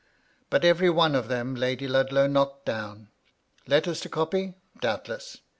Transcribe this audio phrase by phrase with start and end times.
[0.49, 3.09] But every one of them Lady Ludlow knocked down.
[3.67, 4.55] Letters to copy?
[4.79, 5.41] Doubtless.